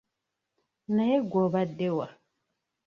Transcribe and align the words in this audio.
Naye 0.95 1.17
ggwe 1.27 1.39
obadde 1.47 1.87
wa? 1.97 2.07